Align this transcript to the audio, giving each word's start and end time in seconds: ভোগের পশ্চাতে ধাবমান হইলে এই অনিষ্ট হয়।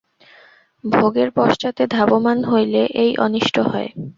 ভোগের 0.83 1.29
পশ্চাতে 1.31 1.83
ধাবমান 1.87 2.37
হইলে 2.43 2.81
এই 2.95 3.11
অনিষ্ট 3.17 3.55
হয়। 3.67 3.89